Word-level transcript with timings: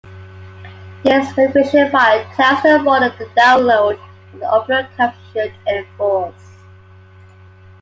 This 1.03 1.31
configuration 1.35 1.91
file 1.91 2.25
tells 2.33 2.63
the 2.63 2.79
modem 2.81 3.11
the 3.19 3.25
download 3.39 3.99
and 4.33 4.41
upload 4.41 4.89
caps 4.97 5.15
it 5.35 5.53
should 5.53 5.53
enforce. 5.77 6.57